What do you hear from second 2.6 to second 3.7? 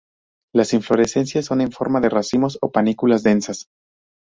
o panículas densas.